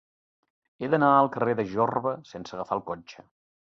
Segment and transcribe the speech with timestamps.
[0.85, 3.33] He d'anar al carrer de Jorba sense agafar el cotxe.